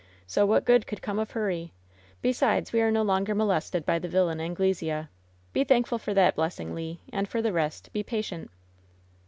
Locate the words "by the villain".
3.85-4.39